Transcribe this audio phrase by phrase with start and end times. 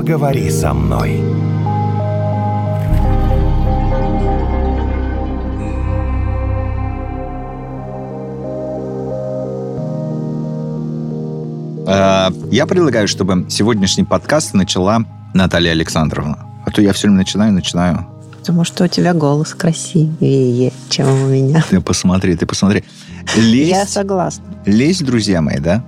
[0.00, 1.20] поговори со мной.
[11.86, 15.04] Э, Я предлагаю, чтобы сегодняшний подкаст начала
[15.34, 16.38] Наталья Александровна.
[16.64, 18.06] А то я все время начинаю, начинаю.
[18.38, 21.62] Потому что у тебя голос красивее, чем у меня.
[21.68, 22.84] Ты посмотри, ты посмотри.
[23.36, 24.44] Я Лесть, согласна.
[24.64, 25.82] лесть, друзья мои, да?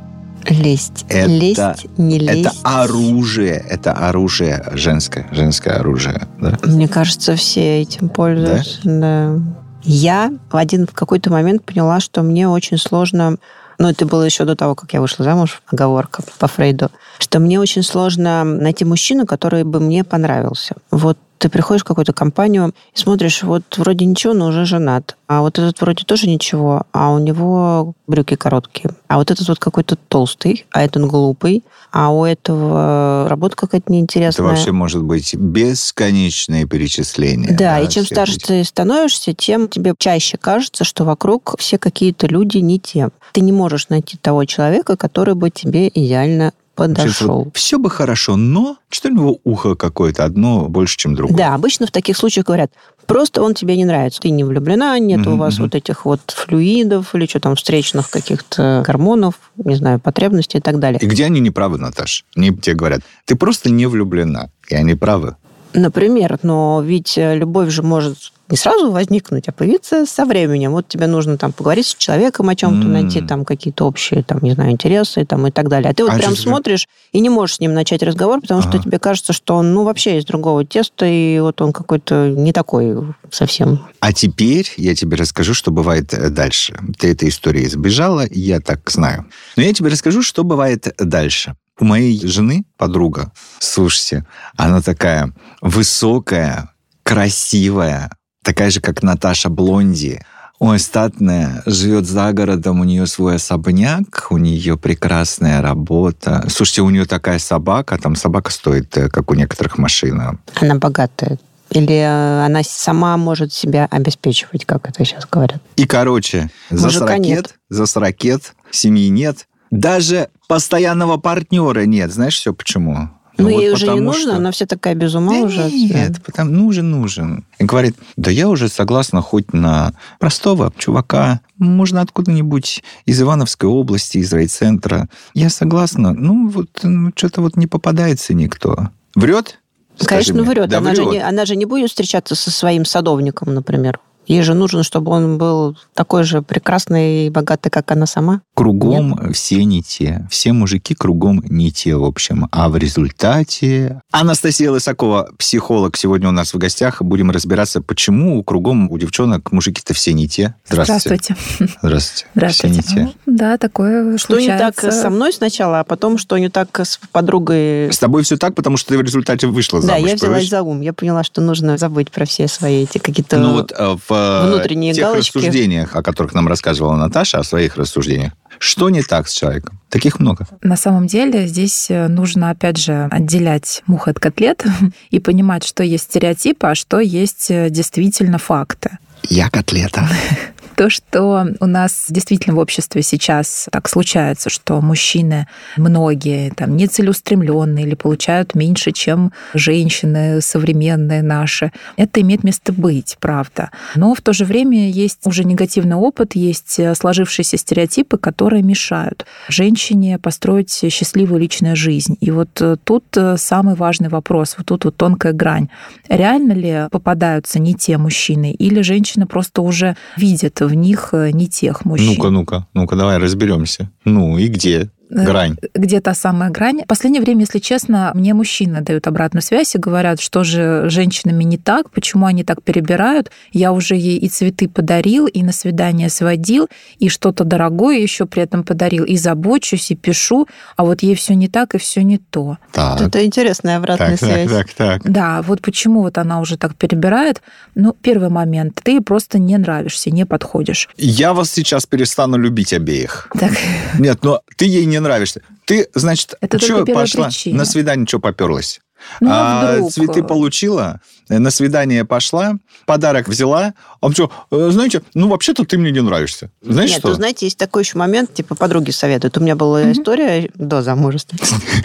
[0.49, 1.05] Лезть.
[1.09, 2.47] Это- Лезть, не лезть.
[2.47, 6.59] Это оружие, это оружие женское, женское оружие, да?
[6.63, 8.81] Мне кажется, все этим пользуются.
[8.85, 9.41] Да?
[9.85, 13.37] Я в один в какой-то момент поняла, что мне очень сложно
[13.79, 17.59] ну, это было еще до того, как я вышла замуж, оговорка по Фрейду, что мне
[17.59, 20.77] очень сложно найти мужчину, который бы мне понравился.
[20.93, 25.17] Вот ты приходишь в какую-то компанию и смотришь, вот вроде ничего, но уже женат.
[25.27, 28.91] А вот этот вроде тоже ничего, а у него брюки короткие.
[29.09, 31.65] А вот этот вот какой-то толстый, а этот глупый.
[31.91, 34.47] А у этого работа какая-то Это неинтересная.
[34.47, 37.57] вообще может быть бесконечные перечисления.
[37.57, 42.29] Да, и чем старше эти- ты становишься, тем тебе чаще кажется, что вокруг все какие-то
[42.29, 43.11] люди не те.
[43.33, 47.51] Ты не можешь найти того человека, который бы тебе идеально подошел.
[47.55, 51.37] все бы хорошо, но что у него ухо какое-то одно больше, чем другое.
[51.37, 52.73] Да, обычно в таких случаях говорят,
[53.07, 54.21] просто он тебе не нравится.
[54.21, 58.83] Ты не влюблена, нет у вас вот этих вот флюидов или что там, встречных каких-то
[58.87, 60.99] гормонов, не знаю, потребностей и так далее.
[61.01, 62.25] И где они не правы, Наташ?
[62.37, 64.51] Они тебе говорят, ты просто не влюблена.
[64.69, 65.37] И они правы.
[65.75, 68.17] Например, но ведь э, любовь же может
[68.49, 70.73] не сразу возникнуть, а появиться со временем.
[70.73, 72.93] Вот тебе нужно там поговорить с человеком о чем-то, М.
[72.93, 75.91] найти там какие-то общие, там, не знаю, интересы там, и так далее.
[75.91, 78.73] А ты вот А прям смотришь и не можешь с ним начать разговор, потому что
[78.73, 78.83] Ага.
[78.83, 82.95] тебе кажется, что он, ну, вообще из другого теста, и вот он какой-то не такой
[83.31, 83.87] совсем.
[84.01, 86.79] А теперь я тебе расскажу, что бывает э, дальше.
[86.99, 89.25] Ты этой истории избежала, я так знаю.
[89.57, 91.55] Но я тебе расскажу, что бывает дальше.
[91.83, 94.25] У моей жены подруга, слушайте,
[94.57, 96.71] она такая высокая,
[97.03, 98.13] красивая,
[98.45, 100.25] такая же, как Наташа Блонди.
[100.61, 106.47] Ой, статная, живет за городом, у нее свой особняк, у нее прекрасная работа.
[106.49, 110.39] Слушайте, у нее такая собака, там собака стоит, э, как у некоторых машин.
[110.61, 111.41] Она богатая.
[111.71, 115.61] Или э, она сама может себя обеспечивать, как это сейчас говорят.
[115.75, 119.49] И, короче, за ракет, за ракет, семьи нет.
[119.73, 122.13] Даже постоянного партнера нет.
[122.13, 123.09] Знаешь все почему?
[123.39, 125.71] Ну, вот ей уже не нужно, что- она вся такая без ума Да уже.
[125.71, 127.47] Нет, потому нужен, нужен.
[127.59, 134.19] И говорит, да я уже согласна хоть на простого чувака, можно откуда-нибудь из Ивановской области,
[134.19, 135.09] из райцентра.
[135.33, 138.91] Я согласна, ну вот ну, что-то вот не попадается никто.
[139.15, 139.59] Врет?
[140.05, 140.51] Конечно, мне.
[140.51, 140.69] врет.
[140.69, 141.13] Да она, Же врет.
[141.15, 143.99] не, она же не будет встречаться со своим садовником, например.
[144.27, 148.43] Ей же нужно, чтобы он был такой же прекрасный и богатый, как она сама.
[148.63, 150.25] Кругом все не те.
[150.31, 152.47] Все мужики кругом не те, в общем.
[152.53, 154.01] А в результате...
[154.13, 157.03] Анастасия Лысакова, психолог, сегодня у нас в гостях.
[157.03, 160.55] Будем разбираться, почему кругом у девчонок мужики-то все не те.
[160.69, 161.35] Здравствуйте.
[161.35, 161.75] Здравствуйте.
[161.83, 162.27] Здравствуйте.
[162.37, 162.83] Здравствуйте.
[162.83, 163.13] Все не те.
[163.27, 165.03] Ну, да, такое Что не так случается.
[165.03, 167.93] со мной сначала, а потом, что не так с подругой.
[167.93, 170.01] С тобой все так, потому что ты в результате вышла Да, замуж.
[170.09, 170.49] я взялась понимаешь?
[170.51, 170.81] за ум.
[170.83, 173.39] Я поняла, что нужно забыть про все свои эти какие-то...
[173.39, 175.37] Ну вот э, в э, внутренние тех галочки.
[175.39, 179.81] рассуждениях, о которых нам рассказывала Наташа, о своих рассуждениях, что не так с человеком?
[179.89, 180.47] Таких много.
[180.63, 184.65] На самом деле здесь э, нужно, опять же, отделять мух от котлет
[185.11, 188.99] и понимать, что есть стереотипы, а что есть э, действительно факты.
[189.29, 190.09] Я котлета.
[190.77, 195.47] То, что у нас действительно в обществе сейчас так случается, что мужчины
[195.77, 203.71] многие там нецелеустремленные или получают меньше, чем женщины современные наши, это имеет место быть, правда.
[203.97, 209.27] Но в то же время есть уже негативный опыт, есть э, сложившиеся стереотипы, которые мешают
[209.49, 212.17] женщине построить счастливую личную жизнь.
[212.21, 215.69] И вот э, тут э, самый важный вопрос, вот тут вот тонкая грань.
[216.09, 221.49] Реально ли попадаются не те мужчины, или женщина просто уже видит в них э, не
[221.49, 222.15] тех мужчин?
[222.17, 223.91] Ну-ка, ну-ка, ну-ка, давай разберемся.
[224.05, 225.57] Ну и где грань?
[225.75, 226.83] где та самая грань.
[226.85, 231.45] В последнее время, если честно, мне мужчины дают обратную связь и говорят, что же женщинами
[231.45, 233.31] не так, почему они так перебирают.
[233.53, 236.69] Я уже ей и цветы подарил, и на свидание сводил,
[236.99, 241.35] и что-то дорогое еще при этом подарил, и забочусь, и пишу, а вот ей все
[241.35, 242.59] не так и все не то.
[242.73, 244.51] Так, Это интересная обратная так, так, связь.
[244.51, 245.11] так, так.
[245.11, 247.43] Да, вот почему вот она уже так перебирает.
[247.75, 250.89] Ну, первый момент, ты просто не нравишься, не подходишь.
[250.97, 253.29] Я вас сейчас перестану любить обеих.
[253.39, 253.53] Так,
[253.99, 255.43] Нет, но ты ей не нравишься.
[255.67, 257.59] Ты, значит, первая пошла причина.
[257.59, 258.81] на свидание, что поперлась?
[259.21, 259.93] Ну, а, а вдруг...
[259.93, 262.55] цветы получила, на свидание пошла,
[262.87, 266.51] подарок взяла, а он что, «Э, знаете, ну, вообще-то ты мне не нравишься.
[266.63, 267.09] Знаешь Нет, что?
[267.09, 269.37] ну, знаете, есть такой еще момент, типа, подруги советуют.
[269.39, 269.93] У меня была mm-hmm.
[269.93, 271.39] история до замужества.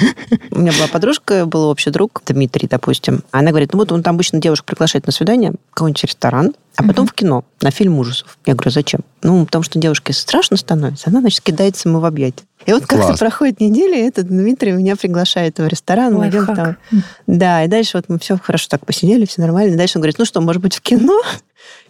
[0.52, 3.24] У меня была подружка, был общий друг, Дмитрий, допустим.
[3.32, 7.06] Она говорит, ну, вот он там обычно девушек приглашает на свидание, какой-нибудь ресторан, а потом
[7.06, 7.10] mm-hmm.
[7.10, 8.38] в кино, на фильм ужасов.
[8.46, 9.02] Я говорю, зачем?
[9.22, 12.44] Ну, потому что девушке страшно становится, она, значит, кидается ему в объятия.
[12.68, 16.14] И вот как-то проходит неделя, и этот Дмитрий меня приглашает в ресторан.
[16.14, 16.78] Ой, мы идем там.
[17.26, 19.74] Да, и дальше вот мы все хорошо так посидели, все нормально.
[19.74, 21.22] И дальше он говорит, ну что, может быть, в кино?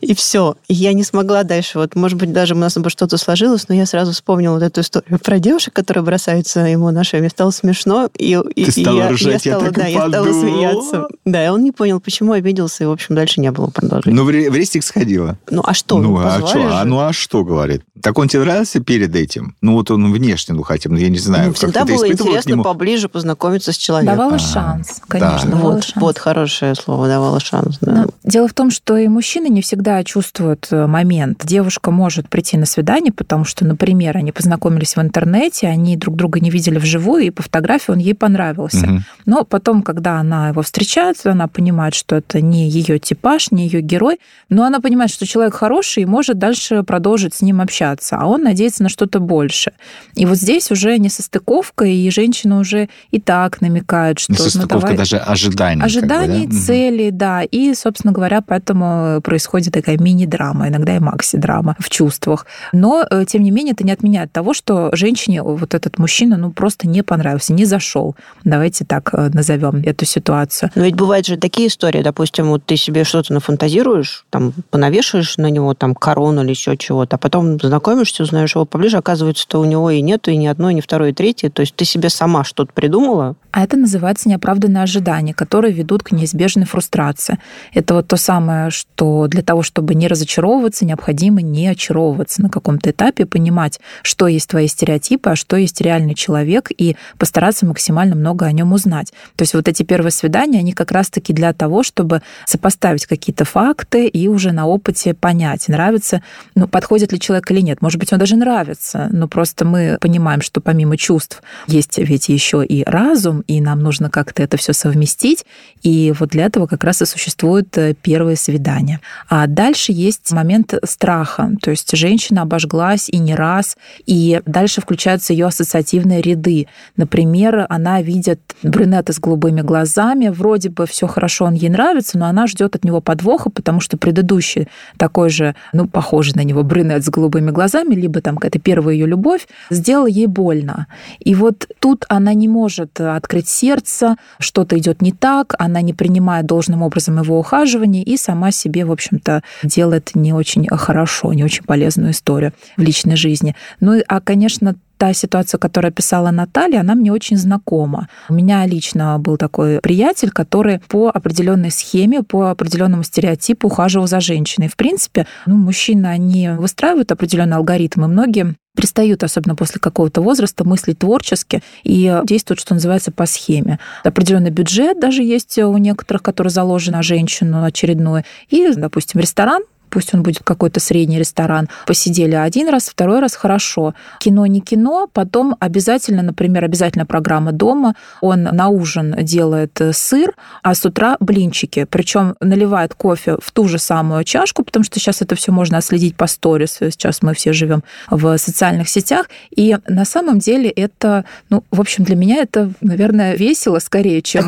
[0.01, 0.55] И все.
[0.67, 1.79] И я не смогла дальше.
[1.79, 4.81] Вот, может быть, даже у нас бы что-то сложилось, но я сразу вспомнила вот эту
[4.81, 7.21] историю про девушек, которые бросаются ему на шею.
[7.21, 8.09] Мне стало смешно.
[8.17, 11.07] И, Ты и, стала я, ржать, я, стала, я да, я стала смеяться.
[11.25, 14.15] Да, и он не понял, почему обиделся, и, в общем, дальше не было продолжения.
[14.15, 15.38] Ну, в, в рестик сходила.
[15.49, 16.00] Ну, а что?
[16.00, 16.79] Ну, а что?
[16.79, 17.83] А, ну, а что, говорит?
[18.01, 19.55] Так он тебе нравился перед этим?
[19.61, 21.47] Ну, вот он внешне, ну, хотя бы, ну, я не знаю.
[21.47, 24.17] Ну, всегда было интересно поближе познакомиться с человеком.
[24.17, 25.51] Давала а, шанс, конечно.
[25.51, 25.57] Да.
[25.57, 25.95] Вот, шанс.
[25.95, 27.77] вот хорошее слово, давала шанс.
[27.81, 27.91] Да.
[27.91, 31.45] Но дело в том, что и мужчины не всегда чувствуют э, момент.
[31.45, 36.39] Девушка может прийти на свидание, потому что, например, они познакомились в интернете, они друг друга
[36.39, 38.86] не видели вживую, и по фотографии он ей понравился.
[38.86, 39.00] Угу.
[39.25, 43.81] Но потом, когда она его встречает, она понимает, что это не ее типаж, не ее
[43.81, 44.19] герой,
[44.50, 48.44] но она понимает, что человек хороший и может дальше продолжить с ним общаться, а он
[48.44, 49.72] надеется на что-то больше.
[50.16, 54.34] И вот здесь уже не состыковка, и женщина уже и так намекает, что...
[54.34, 54.98] Несостыковка ну, давай...
[54.98, 55.84] даже ожиданий.
[55.84, 56.66] Ожиданий, как бы, да?
[56.66, 57.44] цели, да.
[57.44, 62.45] И, собственно говоря, поэтому происходит такая мини-драма, иногда и макси-драма в чувствах.
[62.74, 66.51] Но, э, тем не менее, это не отменяет того, что женщине вот этот мужчина ну
[66.51, 68.15] просто не понравился, не зашел.
[68.44, 70.71] Давайте так э, назовем эту ситуацию.
[70.75, 75.50] Но ведь бывают же такие истории, допустим, вот ты себе что-то нафантазируешь, там, понавешаешь на
[75.50, 79.65] него там корону или еще чего-то, а потом знакомишься, узнаешь его поближе, оказывается, что у
[79.65, 81.50] него и нету, и ни одной, ни второй, и третьей.
[81.50, 83.35] То есть ты себе сама что-то придумала.
[83.51, 87.39] А это называется неоправданное ожидание, которые ведут к неизбежной фрустрации.
[87.74, 92.91] Это вот то самое, что для того, чтобы не разочаровываться, необходимо не очаровываться на каком-то
[92.91, 98.45] этапе, понимать, что есть твои стереотипы, а что есть реальный человек, и постараться максимально много
[98.45, 99.11] о нем узнать.
[99.35, 104.07] То есть вот эти первые свидания, они как раз-таки для того, чтобы сопоставить какие-то факты
[104.07, 106.23] и уже на опыте понять, нравится,
[106.55, 107.81] ну, подходит ли человек или нет.
[107.81, 112.65] Может быть, он даже нравится, но просто мы понимаем, что помимо чувств есть ведь еще
[112.65, 115.45] и разум, и нам нужно как-то это все совместить.
[115.83, 118.99] И вот для этого как раз и существует э, первое свидание.
[119.27, 121.51] А дальше есть момент страха.
[121.62, 123.75] То есть женщина обожглась и не раз,
[124.06, 126.68] и дальше включаются ее ассоциативные ряды.
[126.95, 132.27] Например, она видит брюнета с голубыми глазами, вроде бы все хорошо, он ей нравится, но
[132.27, 134.68] она ждет от него подвоха, потому что предыдущий
[134.98, 139.07] такой же, ну, похожий на него брюнет с голубыми глазами, либо там какая-то первая ее
[139.07, 140.86] любовь, сделала ей больно.
[141.19, 146.45] И вот тут она не может открыть сердце, что-то идет не так, она не принимает
[146.45, 151.63] должным образом его ухаживания и сама себе, в общем-то, делает не очень хорошо, не очень
[151.63, 153.55] полезную историю в личной жизни.
[153.79, 158.07] Ну, а, конечно, та ситуация, которую описала Наталья, она мне очень знакома.
[158.29, 164.19] У меня лично был такой приятель, который по определенной схеме, по определенному стереотипу ухаживал за
[164.19, 164.67] женщиной.
[164.67, 168.07] В принципе, ну, мужчины, они выстраивают определенные алгоритмы.
[168.07, 173.79] Многие пристают, особенно после какого-то возраста, мыслить творчески и действуют, что называется, по схеме.
[174.03, 178.23] Определенный бюджет даже есть у некоторых, который заложен на женщину очередной.
[178.50, 183.94] И, допустим, ресторан пусть он будет какой-то средний ресторан, посидели один раз, второй раз хорошо.
[184.19, 190.34] Кино не кино, потом обязательно, например, обязательно программа дома, он на ужин делает э, сыр,
[190.63, 195.22] а с утра блинчики, причем наливает кофе в ту же самую чашку, потому что сейчас
[195.22, 200.06] это все можно отследить по сторис, сейчас мы все живем в социальных сетях, и на
[200.06, 204.48] самом деле это, ну, в общем, для меня это, наверное, весело скорее, чем а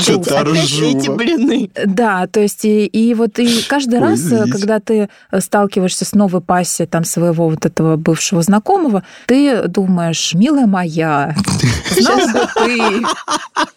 [0.89, 1.72] эти блины.
[1.86, 4.51] Да, то есть и, и вот и каждый Ой, раз, э, извините.
[4.51, 10.65] когда ты сталкиваешься с новой пассией там своего вот этого бывшего знакомого, ты думаешь, милая
[10.65, 11.36] моя,
[11.91, 13.01] знала бы ты,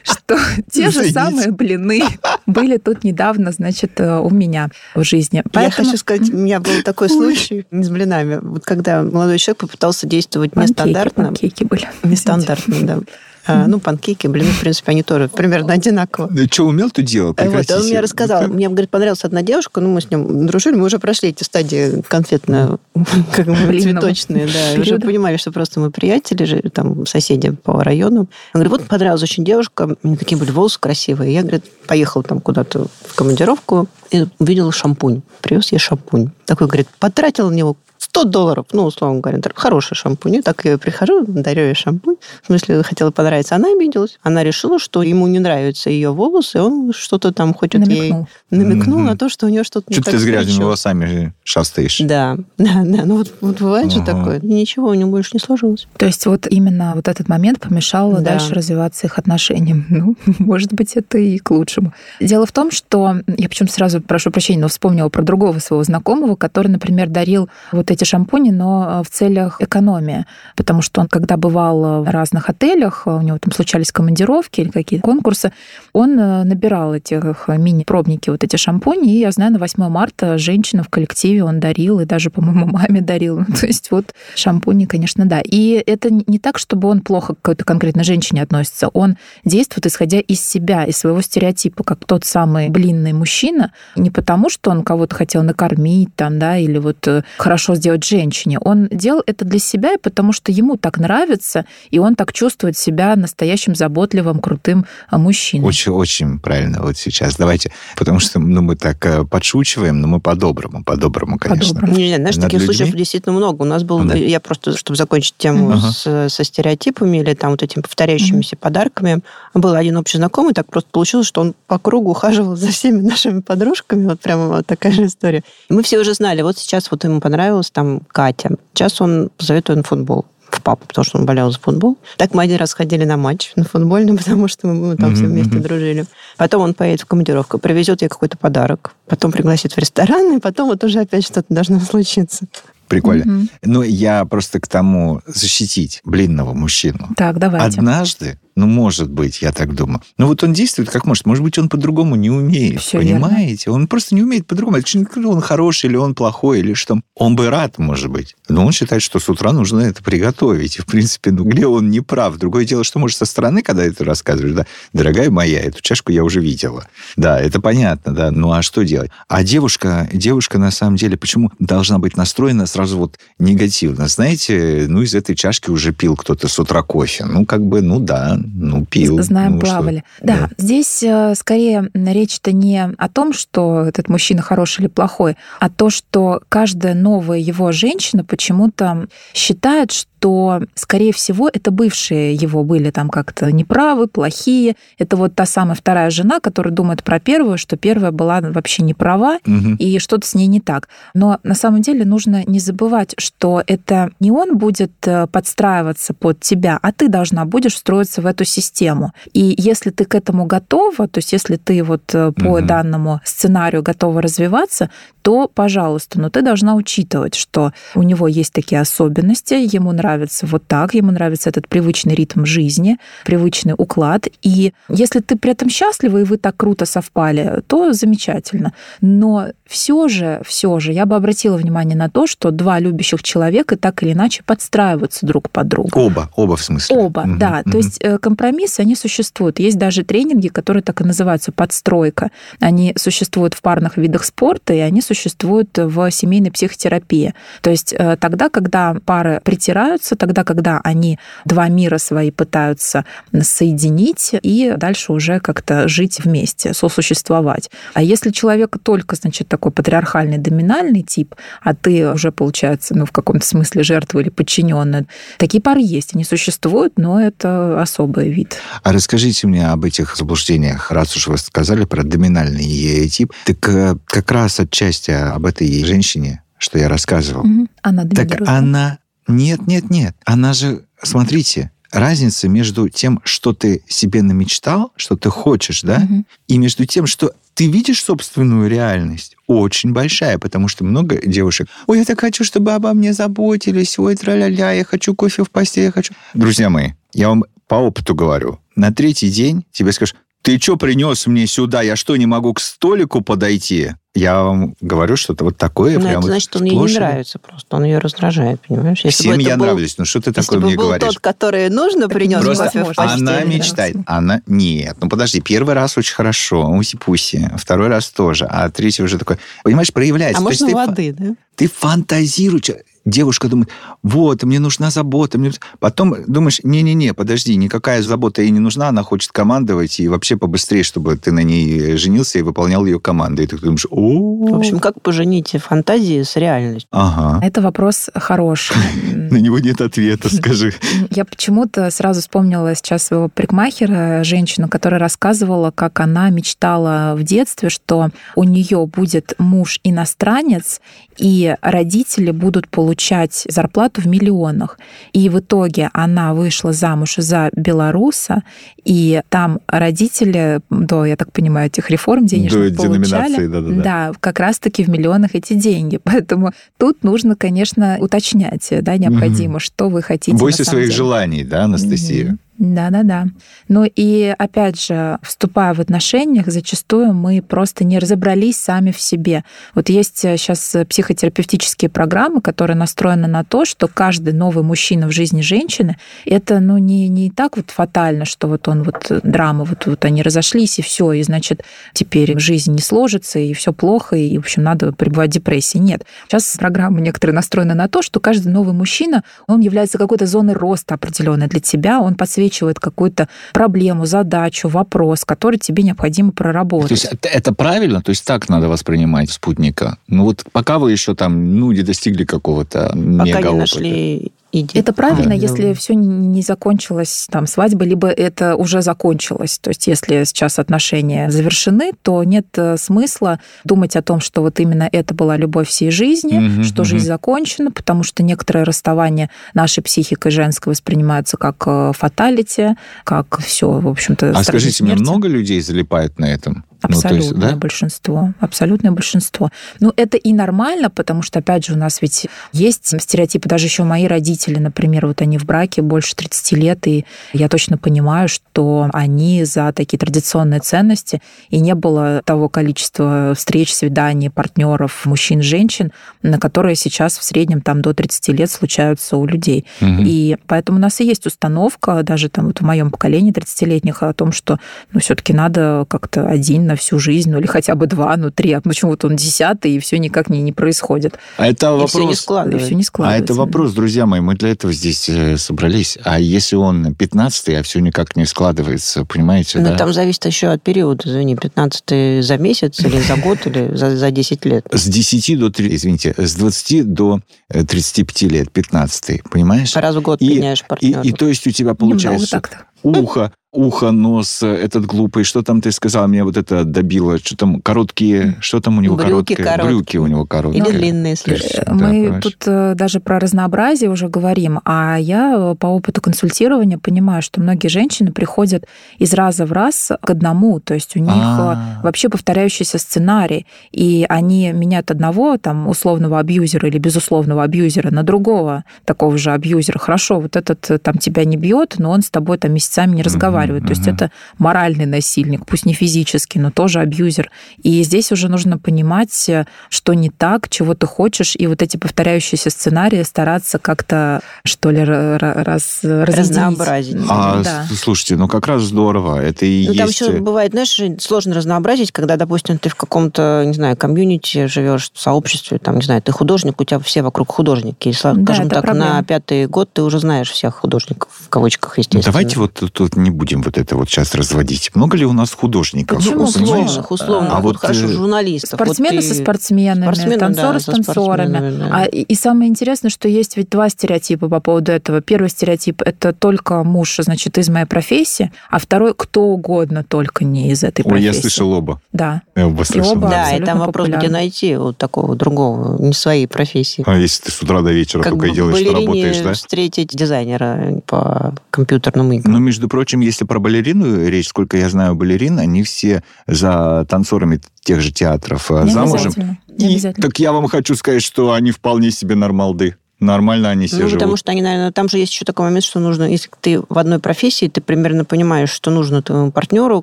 [0.02, 0.38] что
[0.70, 2.02] те же самые блины
[2.46, 5.42] были тут недавно, значит, э, у меня в жизни.
[5.54, 8.38] Я хочу сказать, у меня был такой случай с блинами.
[8.42, 11.24] Вот когда молодой человек попытался действовать нестандартно.
[11.24, 11.88] Панкейки были.
[12.02, 12.98] Нестандартно, да.
[13.46, 16.30] А, ну, панкейки, блин, в принципе, они тоже примерно одинаково.
[16.50, 18.48] Что умел, то делал, Вот, он мне рассказал.
[18.48, 22.02] Мне, говорит, понравилась одна девушка, ну, мы с ним дружили, мы уже прошли эти стадии
[22.06, 22.78] конфетно
[23.34, 28.28] как бы цветочные, да, уже понимали, что просто мы приятели же, там, соседи по району.
[28.54, 31.34] Он говорит, вот понравилась очень девушка, у нее такие были волосы красивые.
[31.34, 35.22] Я, говорит, поехал там куда-то в командировку и увидел шампунь.
[35.40, 36.30] Привез ей шампунь.
[36.46, 40.34] Такой, говорит, потратил на него 100 долларов, ну, условно говоря, хороший шампунь.
[40.34, 42.16] Я так я прихожу, дарю ей шампунь.
[42.42, 43.54] В смысле, хотела понравиться.
[43.54, 44.18] Она обиделась.
[44.22, 48.26] Она решила, что ему не нравятся ее волосы, он что-то там хочет намекнул.
[48.50, 48.58] ей...
[48.58, 49.04] Намекнул mm-hmm.
[49.04, 52.00] на то, что у нее что-то не Что ты с грязными волосами шастаешь.
[52.00, 53.04] Да, да, да.
[53.04, 54.00] Ну, вот, вот бывает uh-huh.
[54.00, 54.40] же такое.
[54.40, 55.86] И ничего, у него больше не сложилось.
[55.96, 58.20] То есть вот именно вот этот момент помешал да.
[58.20, 59.86] дальше развиваться их отношениям.
[60.02, 61.92] Ну, может быть, это и к лучшему.
[62.18, 66.34] Дело в том, что я почему-то сразу прошу прощения, но вспомнила про другого своего знакомого,
[66.34, 70.26] который, например, дарил вот эти шампуни, но э, в целях экономии.
[70.56, 75.04] Потому что он, когда бывал в разных отелях, у него там случались командировки или какие-то
[75.04, 75.52] конкурсы,
[75.92, 80.82] он э, набирал этих мини-пробники, вот эти шампуни, и я знаю, на 8 марта женщина
[80.82, 83.38] в коллективе он дарил, и даже, по-моему, маме дарил.
[83.40, 85.40] Ну, то есть вот шампуни, конечно, да.
[85.44, 88.88] И это не так, чтобы он плохо к какой-то конкретной женщине относится.
[88.88, 94.48] Он действует, исходя из себя, из своего стереотипа, как тот самый блинный мужчина, не потому,
[94.48, 98.58] что он кого-то хотел накормить там, да, или вот э, хорошо сделать женщине.
[98.60, 103.16] Он делал это для себя, потому что ему так нравится, и он так чувствует себя
[103.16, 105.66] настоящим заботливым, крутым а, мужчиной.
[105.66, 107.36] Очень-очень правильно вот сейчас.
[107.36, 111.74] Давайте, потому что ну, мы так э, подшучиваем, но мы по-доброму, по-доброму, конечно.
[111.74, 111.98] По-доброму.
[111.98, 112.76] Не, не, знаешь, Над таких людьми?
[112.76, 113.62] случаев действительно много.
[113.62, 114.14] У нас был, да.
[114.14, 116.28] я просто, чтобы закончить тему uh-huh.
[116.28, 118.60] с, со стереотипами или там вот этими повторяющимися uh-huh.
[118.60, 119.22] подарками,
[119.54, 123.40] был один общий знакомый, так просто получилось, что он по кругу ухаживал за всеми нашими
[123.40, 125.42] подружками, вот прямо вот такая же история.
[125.68, 129.68] И мы все уже знали, вот сейчас вот ему понравилась там Катя, сейчас он позовет
[129.68, 130.26] на футбол
[130.56, 131.98] в папу, потому что он болел за футбол.
[132.16, 135.14] Так мы один раз ходили на матч на футбольный, потому что мы, мы там mm-hmm.
[135.14, 136.06] все вместе дружили.
[136.36, 140.68] Потом он поедет в командировку, привезет ей какой-то подарок, потом пригласит в ресторан, и потом
[140.68, 142.46] вот уже опять что-то должно случиться.
[142.88, 143.22] Прикольно.
[143.22, 143.48] Mm-hmm.
[143.62, 147.08] Ну, я просто к тому защитить блинного мужчину.
[147.16, 147.78] Так, давайте.
[147.78, 150.02] Однажды ну, может быть, я так думаю.
[150.18, 151.24] Но вот он действует как может.
[151.24, 152.80] Может быть, он по-другому не умеет.
[152.80, 153.64] Все понимаете?
[153.66, 153.82] Верно.
[153.82, 154.76] Он просто не умеет по-другому.
[154.76, 157.00] Это не он хороший или он плохой, или что.
[157.14, 158.36] Он бы рад, может быть.
[158.48, 160.76] Но он считает, что с утра нужно это приготовить.
[160.76, 162.36] И, в принципе, ну, где он не прав?
[162.36, 166.22] Другое дело, что, может, со стороны, когда это рассказываешь, да, дорогая моя, эту чашку я
[166.22, 166.86] уже видела.
[167.16, 168.30] Да, это понятно, да.
[168.30, 169.10] Ну, а что делать?
[169.28, 174.08] А девушка, девушка, на самом деле, почему должна быть настроена сразу вот негативно?
[174.08, 177.24] Знаете, ну, из этой чашки уже пил кто-то с утра кофе.
[177.24, 179.22] Ну, как бы, ну, да, ну, пил.
[179.22, 180.04] Знаем, ну, плавали.
[180.20, 185.36] Да, да, здесь э, скорее речь-то не о том, что этот мужчина хороший или плохой,
[185.60, 192.34] а то, что каждая новая его женщина почему-то считает, что то, скорее всего, это бывшие
[192.34, 194.76] его были там как-то неправы, плохие.
[194.96, 198.94] Это вот та самая вторая жена, которая думает про первую, что первая была вообще не
[198.94, 199.74] права, угу.
[199.80, 200.88] и что-то с ней не так.
[201.12, 206.38] Но на самом деле нужно не забывать, что это не он будет э, подстраиваться под
[206.38, 209.10] тебя, а ты должна будешь встроиться в эту систему.
[209.32, 212.60] И если ты к этому готова, то есть если ты вот э, по угу.
[212.64, 214.88] данному сценарию готова развиваться,
[215.22, 220.46] то, пожалуйста, но ты должна учитывать, что у него есть такие особенности, ему нравится нравится
[220.46, 224.28] вот так, ему нравится этот привычный ритм жизни, привычный уклад.
[224.42, 228.72] И если ты при этом счастлива, и вы так круто совпали, то замечательно.
[229.00, 233.78] Но все же, все же, я бы обратила внимание на то, что два любящих человека
[233.78, 235.96] так или иначе подстраиваются друг под друга.
[235.96, 236.94] Оба, оба в смысле?
[236.94, 237.62] Оба, угу, да.
[237.64, 237.70] Угу.
[237.70, 239.58] То есть э, компромиссы, они существуют.
[239.58, 242.30] Есть даже тренинги, которые так и называются подстройка.
[242.60, 247.32] Они существуют в парных видах спорта, и они существуют в семейной психотерапии.
[247.62, 253.06] То есть э, тогда, когда пары притираются, тогда, когда они два мира свои пытаются
[253.40, 257.70] соединить и дальше уже как-то жить вместе, сосуществовать.
[257.94, 263.12] А если человек только, значит, такой патриархальный, доминальный тип, а ты уже, получается, ну, в
[263.12, 265.06] каком-то смысле жертва или подчиненная,
[265.38, 268.56] такие пары есть, они существуют, но это особый вид.
[268.82, 273.94] А расскажите мне об этих заблуждениях, раз уж вы сказали про доминальный тип, так э,
[274.04, 277.42] как раз отчасти об этой женщине, что я рассказывал.
[277.42, 277.68] Угу.
[277.82, 280.16] Она так она нет, нет, нет.
[280.24, 286.24] Она же, смотрите, разница между тем, что ты себе намечтал, что ты хочешь, да, угу.
[286.48, 291.98] и между тем, что ты видишь собственную реальность, очень большая, потому что много девушек, ой,
[291.98, 295.92] я так хочу, чтобы обо мне заботились, ой, тра-ля-ля, я хочу кофе в постели, я
[295.92, 296.14] хочу...
[296.34, 301.26] Друзья мои, я вам по опыту говорю, на третий день тебе скажешь, ты что принес
[301.26, 301.82] мне сюда?
[301.82, 303.92] Я что, не могу к столику подойти?
[304.14, 305.98] Я вам говорю что-то вот такое.
[305.98, 307.76] Ну, это значит, он ей не нравится просто.
[307.76, 309.00] Он ее раздражает, понимаешь?
[309.04, 309.96] Если Всем я был, нравлюсь.
[309.96, 311.14] Ну, что ты такое мне был говоришь?
[311.14, 313.96] тот, который нужно, принес просто кофе в постели, Она мечтает.
[313.96, 314.02] Да?
[314.06, 314.42] Она...
[314.46, 315.40] Нет, ну подожди.
[315.40, 316.68] Первый раз очень хорошо.
[316.76, 317.50] Уси-пуси.
[317.56, 318.44] Второй раз тоже.
[318.44, 319.38] А третий уже такой...
[319.64, 320.40] Понимаешь, проявляется.
[320.40, 321.34] А можно воды, да?
[321.54, 322.70] Ты фантазируешь.
[323.04, 323.68] Девушка думает,
[324.02, 325.38] вот, мне нужна забота.
[325.38, 325.52] Мне...
[325.78, 330.82] Потом думаешь, не-не-не, подожди, никакая забота ей не нужна, она хочет командовать, и вообще побыстрее,
[330.82, 333.44] чтобы ты на ней женился и выполнял ее команды.
[333.44, 336.88] И ты думаешь, о В общем, как поженить фантазии с реальностью?
[336.90, 337.44] Ага.
[337.44, 338.76] Это вопрос хороший.
[339.30, 340.74] На него нет ответа, скажи.
[341.14, 347.68] Я почему-то сразу вспомнила сейчас своего парикмахера, женщину, которая рассказывала, как она мечтала в детстве,
[347.68, 350.80] что у нее будет муж иностранец,
[351.18, 354.78] и родители будут получать зарплату в миллионах.
[355.12, 358.42] И в итоге она вышла замуж за белоруса,
[358.82, 363.02] и там родители до, я так понимаю, этих реформ денежных До получали.
[363.04, 363.82] деноминации, да-да-да.
[363.82, 365.98] Да, как раз-таки в миллионах эти деньги.
[366.02, 370.36] Поэтому тут нужно, конечно, уточнять, да, необходимо, что вы хотите.
[370.38, 370.96] Бойся своих деле.
[371.02, 372.26] Желаний, да, Анастасия?
[372.26, 372.38] Мгм.
[372.62, 373.26] Да-да-да.
[373.66, 379.42] Ну и опять же, вступая в отношениях, зачастую мы просто не разобрались сами в себе.
[379.74, 385.40] Вот есть сейчас психотерапевтические программы, которые настроены на то, что каждый новый мужчина в жизни
[385.40, 390.04] женщины, это ну не, не так вот фатально, что вот он вот драма, вот, вот
[390.04, 391.64] они разошлись и все, и значит
[391.94, 395.78] теперь жизнь не сложится, и все плохо, и, в общем, надо пребывать в депрессии.
[395.78, 396.04] Нет.
[396.28, 400.94] Сейчас программы некоторые настроены на то, что каждый новый мужчина, он является какой-то зоной роста
[400.94, 406.88] определенной для тебя, он подсвечивает какую-то проблему, задачу, вопрос, который тебе необходимо проработать.
[406.88, 408.02] То есть это, это правильно?
[408.02, 409.98] То есть так надо воспринимать спутника?
[410.08, 413.54] Ну вот пока вы еще там, ну, не достигли какого-то Пока не мега-опыта.
[413.56, 414.82] нашли идею.
[414.82, 415.34] Это правильно, Да.
[415.34, 419.58] если все не закончилось там свадьбой, либо это уже закончилось.
[419.58, 424.60] То есть если сейчас отношения завершены, то нет э, смысла думать о том, что вот
[424.60, 426.84] именно это была любовь всей жизни, Мгм, что мгм.
[426.90, 433.70] жизнь закончена, потому что некоторые расставания нашей психикой женской воспринимаются как э, фаталити, как все,
[433.70, 436.64] в общем-то, А скажите мне, много людей залипает на этом?
[436.82, 437.56] Ну, Абсолютное есть, да?
[437.56, 438.32] большинство.
[438.40, 439.50] Абсолютное большинство.
[439.80, 443.48] Ну, это и нормально, потому что, опять же, у нас ведь есть стереотипы.
[443.48, 447.78] Даже еще мои родители, например, вот они в браке больше 30 лет, и я точно
[447.78, 451.20] понимаю, что они за такие традиционные ценности,
[451.50, 457.60] и не было того количества встреч, свиданий, партнеров, мужчин, женщин, на которые сейчас в среднем
[457.60, 459.66] там до 30 лет случаются у людей.
[459.80, 460.04] Мгм.
[460.04, 464.12] И поэтому у нас и есть установка, даже там вот в моем поколении 30-летних, о
[464.12, 464.58] том, что
[464.92, 468.52] ну, все-таки надо как-то один на всю жизнь, ну или хотя бы два, ну три,
[468.52, 471.18] а почему-то он десятый, и все никак не, не происходит.
[471.36, 471.90] А это И вопрос...
[471.90, 472.66] все не И складывается.
[472.66, 473.24] все не А складывается.
[473.24, 475.98] это вопрос, друзья мои, мы для этого здесь э, собрались.
[476.04, 479.76] А если он 15-й, а все никак не складывается, понимаете, Ну, да?
[479.76, 484.10] там зависит еще от периода, извини, 15 за месяц или за год, или за, за
[484.10, 484.66] 10 лет.
[484.72, 489.76] С 10 до 3, извините, с 20 до э, 35 лет, 15 понимаешь?
[489.76, 491.02] Раз в год И- меняешь И, партнера.
[491.02, 492.40] и то есть у тебя получается
[492.82, 497.36] ухо, ухо, нос, э, этот глупый, что там ты сказал, меня вот это добило, что
[497.36, 499.36] там короткие, что там у него Брюки короткие?
[499.36, 499.66] короткие.
[499.68, 500.64] Брюки у него короткие.
[500.64, 501.50] Или длинные слишком.
[501.50, 502.22] Слушай, да, Мы понимаешь?
[502.22, 507.42] тут э, даже про разнообразие уже говорим, а я э, по опыту консультирования понимаю, что
[507.42, 508.64] многие женщины приходят
[508.98, 511.76] из раза в раз к одному, то есть у них А.
[511.80, 518.02] э, вообще повторяющийся сценарий, и они меняют одного там условного абьюзера или безусловного абьюзера на
[518.02, 519.78] другого такого же абьюзера.
[519.78, 523.02] Хорошо, вот этот э, там тебя не бьет, но он с тобой там месяцами не
[523.02, 523.41] разговаривает.
[523.46, 527.30] То есть это моральный насильник, пусть не физический, но тоже абьюзер.
[527.62, 529.30] И здесь уже нужно понимать,
[529.68, 534.80] что не так, чего ты хочешь, и вот эти повторяющиеся сценарии стараться как-то, что ли,
[534.80, 535.80] ра- ра- раз.
[535.82, 536.96] Разнообразить.
[537.08, 537.66] А, Да.
[537.74, 539.20] слушайте, ну как раз здорово.
[539.20, 540.00] Это и Ну, там есть...
[540.00, 544.90] еще э, бывает, знаешь, сложно разнообразить, когда, допустим, ты в каком-то, не знаю, комьюнити живешь,
[544.94, 547.88] сообществе, там, не знаю, ты художник, у тебя все вокруг художники.
[547.88, 548.94] И, Да, скажем это так, проблема.
[548.94, 552.04] на пятый год ты уже знаешь всех художников, в кавычках, естественно.
[552.12, 554.70] Давайте вот тут не будем вот это вот сейчас разводить.
[554.74, 555.98] Много ли у нас художников?
[555.98, 556.24] Почему?
[556.24, 558.58] Условных, условных, А а вот, вот хорошо, э, журналистов.
[558.60, 561.56] Вот Спортсмены ты- со спортсменами, Спортсмены, танцоры да, с танцорами.
[561.58, 561.68] да.
[561.72, 565.00] А, и, и самое интересное, что есть ведь два стереотипа по поводу этого.
[565.00, 570.50] Первый стереотип– это только муж, значит, из моей профессии, а второй– кто угодно, только не
[570.50, 571.06] из этой Ой, профессии.
[571.16, 571.80] я слышал оба.
[571.92, 572.22] Да.
[572.36, 572.92] Я оба слышал.
[572.92, 573.08] оба.
[573.08, 574.18] Да, и там вопрос, где популярны.
[574.18, 576.82] найти вот такого другого, не своей профессии.
[576.86, 579.32] А если ты с утра до вечера Как только и делаешь, что работаешь, да?
[579.34, 582.32] встретить дизайнера по компьютерным играм.
[582.32, 587.40] Ну, между прочим, если про балерину речь, сколько я знаю балерин, они все за танцорами
[587.62, 589.38] тех же театров э, Не замужем.
[589.48, 592.76] Не И, так я вам хочу сказать, что они вполне себе нормалды.
[593.02, 593.94] Нормально они все Ну, живут.
[594.00, 596.78] потому что они, наверное, там же есть еще такой момент, что нужно, если ты в
[596.78, 599.82] одной профессии, ты примерно понимаешь, что нужно твоему партнеру,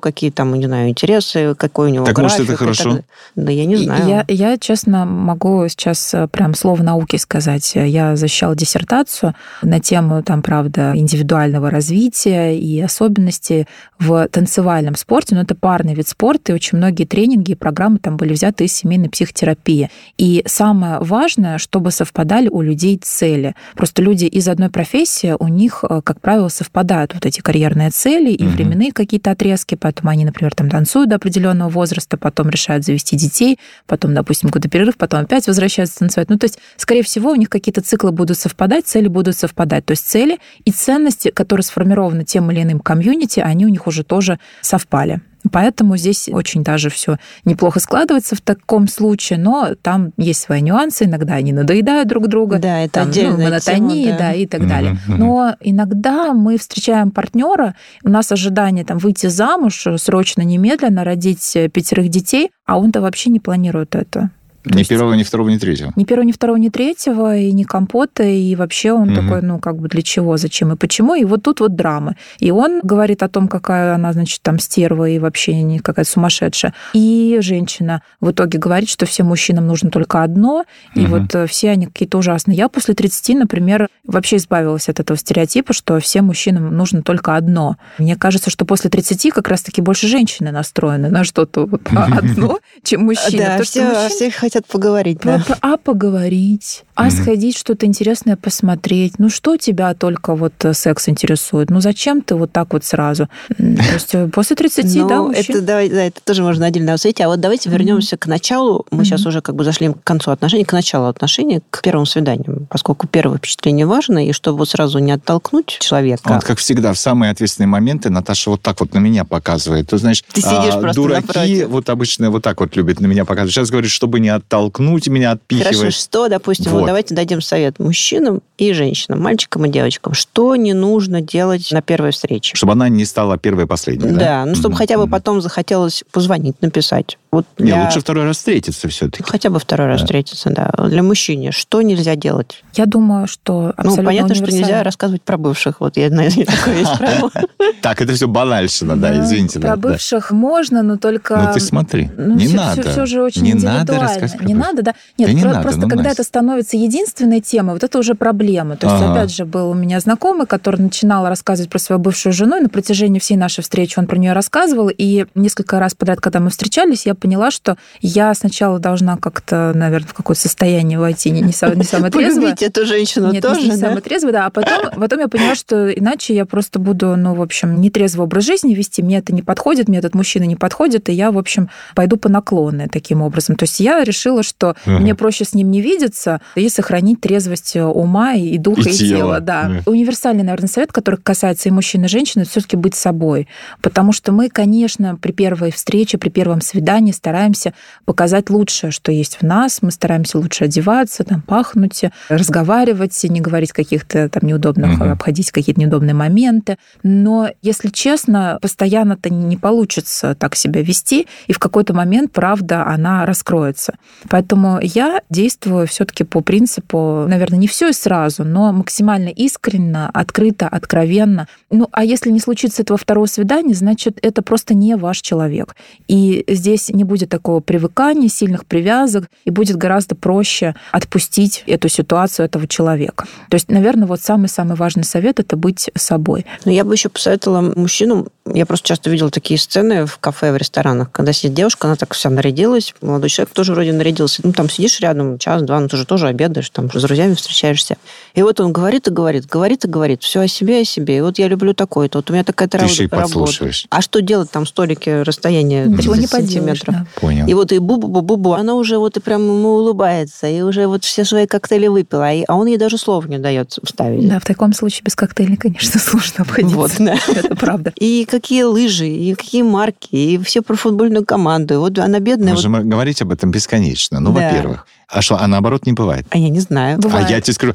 [0.00, 2.44] какие там, не знаю, интересы, какой у него Так, может, график.
[2.44, 2.84] это и так хорошо?
[2.90, 3.04] далее.
[3.36, 4.08] Да я не знаю.
[4.08, 7.72] Я, я, честно, могу сейчас э, прям слово науки сказать.
[7.74, 13.66] Я защищала диссертацию на тему, там, правда, индивидуального развития и особенностей
[13.98, 15.34] в танцевальном спорте.
[15.34, 18.72] Но это парный вид спорта, и очень многие тренинги и программы там были взяты из
[18.72, 19.90] семейной психотерапии.
[20.16, 23.54] И самое важное, чтобы совпадали у людей цели.
[23.74, 28.30] Просто люди из одной профессии, у них, э, как правило, совпадают вот эти карьерные цели
[28.30, 28.52] и угу.
[28.52, 33.58] временные какие-то отрезки, поэтому они, например, там танцуют до определенного возраста, потом решают завести детей,
[33.86, 36.30] потом, допустим, какой-то перерыв, потом опять возвращаются танцевать.
[36.30, 39.84] Ну, то есть, скорее всего, у них какие-то циклы будут совпадать, цели будут совпадать.
[39.84, 44.04] То есть цели и ценности, которые сформированы тем или иным комьюнити, они у них уже
[44.04, 45.20] тоже совпали.
[45.50, 51.04] Поэтому здесь очень даже все неплохо складывается в таком случае, но там есть свои нюансы,
[51.04, 52.58] иногда они надоедают друг друга.
[52.58, 54.24] Да, это там, ну, отдельная ну, монотония, тема, да.
[54.24, 54.98] да, и так далее.
[55.08, 57.74] Но иногда мы встречаем партнера,
[58.04, 63.40] у нас ожидание там выйти замуж срочно, немедленно, родить пятерых детей, а он-то вообще не
[63.40, 64.30] планирует это.
[64.62, 65.92] То ни есть, первого, ни второго, ни третьего.
[65.96, 69.20] Ни первого, ни второго, ни третьего, и ни компота, и вообще он угу.
[69.20, 71.14] такой, ну, как бы для чего, зачем и почему.
[71.14, 72.16] И вот тут вот драма.
[72.38, 76.74] И он говорит о том, какая она, значит, там стерва и вообще не какая-то сумасшедшая.
[76.92, 81.16] И женщина в итоге говорит, что всем мужчинам нужно только одно, и угу.
[81.16, 82.56] вот э, все они какие-то ужасные.
[82.56, 87.76] Я после 30, например, вообще избавилась от этого стереотипа, что всем мужчинам нужно только одно.
[87.98, 93.04] Мне кажется, что после 30 как раз-таки больше женщины настроены на что-то вот одно, чем
[93.04, 93.38] мужчины.
[93.38, 95.44] Да, все хотят поговорить, да.
[95.60, 99.18] А поговорить, а mm сходить что-то интересное посмотреть.
[99.18, 101.70] Ну что тебя только вот э, секс интересует?
[101.70, 103.28] Ну зачем ты вот так вот сразу?
[103.48, 105.56] То есть э, после 30, ну, да, мужчин...
[105.56, 107.20] это, давай, да, это тоже можно отдельно обсудить.
[107.20, 108.86] А вот давайте вернемся к началу.
[108.90, 112.66] Мы сейчас уже как бы зашли к концу отношений, к началу отношений, к первому свиданию.
[112.70, 116.22] Поскольку первое впечатление важно, и чтобы сразу не оттолкнуть человека.
[116.24, 119.88] Вот как всегда, в самые ответственные моменты Наташа вот так вот на меня показывает.
[119.88, 121.68] Ты знаешь, ты сидишь а, просто дураки напротив.
[121.68, 123.52] вот обычно вот так вот любят на меня показывать.
[123.52, 125.76] Сейчас говорит, чтобы не оттолкнуть меня, отпихивать.
[125.76, 126.80] Хорошо, что, допустим, вот.
[126.80, 130.14] вот давайте дадим совет мужчинам и женщинам, мальчикам и девочкам.
[130.14, 132.56] Что не нужно делать на первой встрече?
[132.56, 134.18] Чтобы она не стала первой и последней, да?
[134.18, 134.78] Да, ну, чтобы mm-hmm.
[134.78, 137.18] хотя бы потом захотелось позвонить, написать.
[137.32, 137.76] Вот для...
[137.76, 139.22] Не, лучше второй раз встретиться все-таки.
[139.22, 140.06] Хотя бы второй раз да.
[140.06, 140.72] встретиться, да.
[140.88, 142.64] Для мужчины что нельзя делать?
[142.74, 145.80] Я думаю, что Ну, понятно, что нельзя рассказывать про бывших.
[145.80, 147.30] Вот я знаю, такое есть правило.
[147.82, 149.58] Так, это все банальщина, да, извините.
[149.60, 151.36] Про бывших можно, но только...
[151.36, 152.90] Ну, ты смотри, ну, не надо.
[152.90, 154.94] Все же очень Не надо рассказывать Не надо, да?
[155.18, 158.76] Нет, просто ну, когда это становится единственной темой, вот это уже проблема.
[158.76, 162.58] То есть, опять же, был у меня знакомый, который начинал рассказывать про свою бывшую жену,
[162.58, 166.40] и на протяжении всей нашей встречи он про нее рассказывал, и несколько раз подряд, когда
[166.40, 171.40] мы встречались, я поняла, что я сначала должна как-то, наверное, в какое-то состояние войти, не,
[171.40, 172.56] не, сам, не самое трезвое.
[172.58, 173.76] эту женщину Нет, тоже, не, не да?
[173.76, 174.46] самое трезвое, да.
[174.46, 178.44] А потом, потом я поняла, что иначе я просто буду, ну, в общем, нетрезвый образ
[178.44, 181.70] жизни вести, мне это не подходит, мне этот мужчина не подходит, и я, в общем,
[181.94, 183.56] пойду по наклонной таким образом.
[183.56, 184.98] То есть я решила, что угу.
[184.98, 189.18] мне проще с ним не видеться и сохранить трезвость ума и духа, и, и тела.
[189.18, 189.40] тела.
[189.40, 189.72] Да.
[189.84, 189.92] Угу.
[189.92, 193.48] Универсальный, наверное, совет, который касается и мужчин, и женщин, это все-таки быть собой.
[193.82, 199.12] Потому что мы, конечно, при первой встрече, при первом свидании стараемся стараемся показать лучшее, что
[199.12, 199.82] есть в нас.
[199.82, 205.10] Мы стараемся лучше одеваться, там, пахнуть, разговаривать, не говорить каких-то там неудобных, угу.
[205.10, 206.76] обходить какие-то неудобные моменты.
[207.02, 213.26] Но, если честно, постоянно-то не получится так себя вести, и в какой-то момент, правда, она
[213.26, 213.94] раскроется.
[214.28, 220.68] Поэтому я действую все-таки по принципу, наверное, не все и сразу, но максимально искренне, открыто,
[220.68, 221.48] откровенно.
[221.70, 225.74] Ну, а если не случится этого второго свидания, значит, это просто не ваш человек.
[226.08, 232.46] И здесь не будет такого привыкания, сильных привязок, и будет гораздо проще отпустить эту ситуацию
[232.46, 233.26] этого человека.
[233.48, 236.46] То есть, наверное, вот самый-самый важный совет– это быть собой.
[236.64, 240.56] Но я бы еще посоветовала мужчинам, я просто часто видела такие сцены в кафе, в
[240.56, 244.40] ресторанах, когда сидит девушка, она так вся нарядилась, молодой человек тоже вроде нарядился.
[244.44, 247.96] Ну, там сидишь рядом час-два, ну, ты же тоже обедаешь, там с друзьями встречаешься.
[248.34, 251.18] И вот он говорит и говорит, говорит и говорит, все о себе, о себе.
[251.18, 253.70] И вот я люблю такое-то, вот у меня такая-то работа.
[253.90, 256.94] А что делать там столики, расстояние 30 сантиметров?
[256.94, 257.06] Да.
[257.20, 257.46] Понял.
[257.46, 261.24] И вот и бу-бу-бу-бу-бу, она уже вот и прям ему улыбается, и уже вот все
[261.24, 264.28] свои коктейли выпила, а он ей даже слов не дает вставить.
[264.28, 266.76] Да, в таком случае без коктейлей, конечно, сложно обходиться.
[266.76, 267.16] Вот, да.
[267.28, 267.92] Это правда.
[267.96, 271.74] И какие лыжи, и какие марки, и все про футбольную команду.
[271.74, 272.54] И вот она бедная.
[272.54, 272.84] Можем вот...
[272.84, 273.89] говорить об этом бесконечно.
[274.20, 274.48] Ну, да.
[274.48, 274.86] во-первых.
[275.10, 276.24] А что, а наоборот не бывает?
[276.30, 276.98] А я не знаю.
[277.00, 277.26] Бывает.
[277.26, 277.74] А я тебе скажу...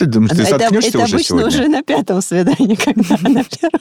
[0.00, 3.80] Думаешь, ты заткнешься уже обычно уже на пятом свидании, когда на первом.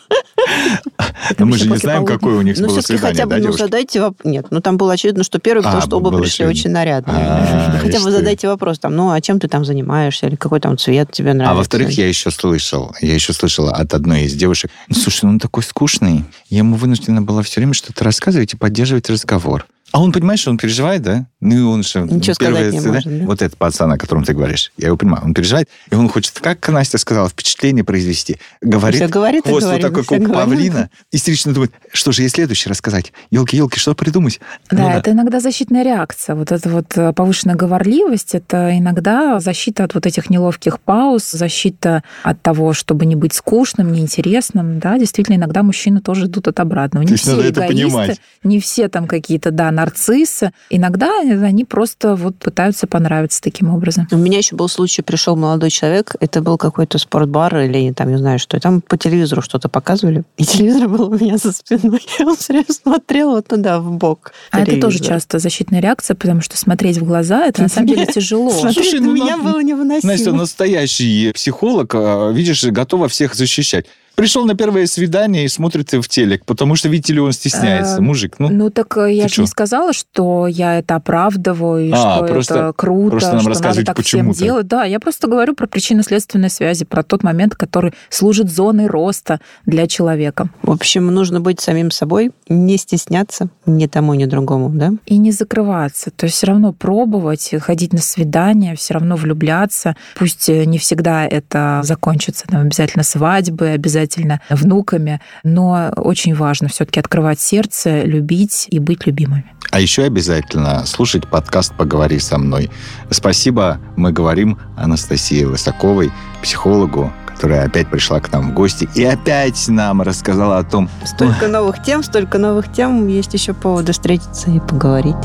[1.40, 4.32] Мы же не знаем, какое у них было свидание, бы, ну, задайте вопрос.
[4.32, 7.80] Нет, ну, там было очевидно, что первый, потому что оба пришли очень нарядные.
[7.82, 11.12] Хотя бы задайте вопрос, там, ну, а чем ты там занимаешься, или какой там цвет
[11.12, 11.52] тебе нравится.
[11.52, 15.40] А во-вторых, я еще слышал, я еще слышала от одной из девушек, слушай, ну, он
[15.40, 19.66] такой скучный, я ему вынуждена была все время что-то рассказывать и поддерживать разговор.
[19.96, 21.26] А он, понимаешь, он переживает, да?
[21.40, 22.02] Ну, и он же...
[22.02, 23.26] Ничего сказать не может, да?
[23.26, 26.38] Вот этот пацан, о котором ты говоришь, я его понимаю, он переживает, и он хочет,
[26.38, 28.38] как Настя сказала, впечатление произвести.
[28.60, 32.28] Говорит, Все говорит хвост говорит, вот такой, как у павлина, истерично думает, что же ей
[32.28, 33.14] следующее рассказать?
[33.32, 34.42] Елки-елки, что придумать?
[34.70, 36.36] Да, Ну это иногда защитная реакция.
[36.36, 42.04] Вот эта вот э, повышенная говорливость, это иногда защита от вот этих неловких пауз, защита
[42.24, 44.80] от того, чтобы не быть скучным, неинтересным.
[44.80, 47.04] Да, действительно, иногда мужчины тоже идут от обратного.
[47.04, 48.22] Не То есть все надо это эгоисты, понимать.
[48.44, 50.52] не все там какие-то, да, нарциссы.
[50.70, 54.08] Иногда они просто вот пытаются понравиться таким образом.
[54.12, 58.18] У меня еще был случай, пришел молодой человек, это был какой-то спортбар или там, не
[58.18, 62.02] знаю что, и там по телевизору что-то показывали, и телевизор был у меня за спиной,
[62.20, 64.32] и он все время смотрел вот туда, в бок.
[64.52, 68.06] А это тоже часто защитная реакция, потому что смотреть в глаза, это на самом деле
[68.14, 68.52] тяжело.
[68.52, 70.12] Слушай, на ну, меня было невыносимо.
[70.12, 73.86] Настя, настоящий психолог, а, видишь, готова всех защищать.
[74.16, 77.98] Пришел на первое свидание и смотрит в телек, потому что, видите ли, он стесняется.
[77.98, 81.92] А, Мужик, ну, Ну так э, я же не сказала, что я это оправдываю, и
[81.92, 84.68] А, что просто- это круто, просто нам что надо так всем делать.
[84.68, 89.86] Да, я просто говорю про причинно-следственные связи, про тот момент, который служит зоной роста для
[89.88, 90.50] человека.
[90.62, 94.94] В общем, нужно быть самим собой, не стесняться ни тому, ни другому, да?
[95.06, 96.12] И не закрываться.
[96.12, 99.96] То есть все равно пробовать, ходить на свидания, все равно влюбляться.
[100.18, 104.05] Пусть э, не всегда это закончится там, обязательно свадьбой, обязательно
[104.50, 109.52] внуками, но очень важно все-таки открывать сердце, любить и быть любимыми.
[109.72, 112.72] А еще обязательно слушать подкаст «Поговори со мной».
[113.10, 119.68] Спасибо, мы говорим Анастасии Лысаковой, психологу, которая опять пришла к нам в гости и опять
[119.68, 124.60] нам рассказала о том, Столько новых тем, столько новых тем, есть еще поводы встретиться и
[124.60, 125.16] поговорить.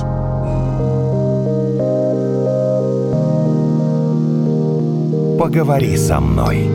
[5.39, 6.69] Поговори со мной.